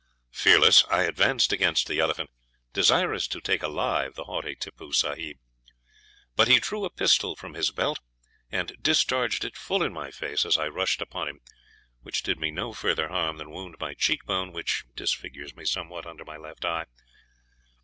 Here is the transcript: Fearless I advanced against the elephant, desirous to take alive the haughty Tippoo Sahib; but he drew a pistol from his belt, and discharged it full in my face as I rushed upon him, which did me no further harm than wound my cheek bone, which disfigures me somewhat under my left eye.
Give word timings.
Fearless 0.31 0.83
I 0.89 1.03
advanced 1.03 1.53
against 1.53 1.85
the 1.85 1.99
elephant, 1.99 2.31
desirous 2.73 3.27
to 3.27 3.39
take 3.39 3.61
alive 3.61 4.15
the 4.15 4.23
haughty 4.23 4.55
Tippoo 4.55 4.93
Sahib; 4.93 5.37
but 6.35 6.47
he 6.47 6.59
drew 6.59 6.85
a 6.85 6.89
pistol 6.89 7.35
from 7.35 7.53
his 7.53 7.69
belt, 7.69 7.99
and 8.51 8.75
discharged 8.81 9.45
it 9.45 9.55
full 9.55 9.83
in 9.83 9.93
my 9.93 10.09
face 10.09 10.43
as 10.43 10.57
I 10.57 10.69
rushed 10.69 11.03
upon 11.03 11.27
him, 11.27 11.39
which 12.01 12.23
did 12.23 12.39
me 12.39 12.49
no 12.49 12.73
further 12.73 13.09
harm 13.09 13.37
than 13.37 13.51
wound 13.51 13.75
my 13.79 13.93
cheek 13.93 14.23
bone, 14.25 14.51
which 14.51 14.85
disfigures 14.95 15.55
me 15.55 15.65
somewhat 15.65 16.07
under 16.07 16.25
my 16.25 16.35
left 16.37 16.65
eye. 16.65 16.87